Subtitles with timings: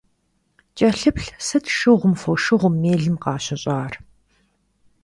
[0.77, 3.93] КӀэлъыплъ, сыт шыгъум, фошыгъум, мелым къащыщӀар?